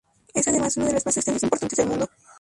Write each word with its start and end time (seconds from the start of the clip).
Es 0.33 0.47
además 0.47 0.77
uno 0.77 0.87
de 0.87 0.93
los 0.93 1.05
más 1.05 1.15
extensos 1.15 1.43
e 1.43 1.45
importantes 1.45 1.77
del 1.77 1.87
mundo. 1.87 2.09